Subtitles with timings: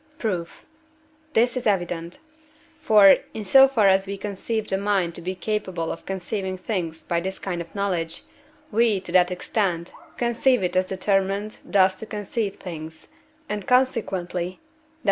[0.17, 0.65] Proof
[1.33, 2.17] This is evident.
[2.81, 7.03] For, in so far as we conceive the mind to be capable of conceiving things
[7.03, 8.23] by this kind of knowledge,
[8.71, 13.09] we, to that extent, conceive it as determined thus to conceive things;
[13.47, 14.59] and consequently (Def.